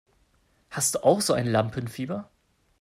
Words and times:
Hast 0.71 0.95
du 0.95 1.03
auch 1.03 1.21
so 1.21 1.33
ein 1.33 1.45
Lampenfieber? 1.45 2.27